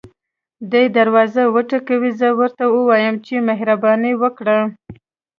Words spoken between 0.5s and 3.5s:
دی دروازه وټکوي زه ورته ووایم چې